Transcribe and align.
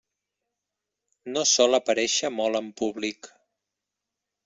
No 1.35 1.45
sol 1.51 1.79
aparèixer 1.81 2.35
molt 2.41 2.61
en 2.63 2.73
públic. 2.83 3.33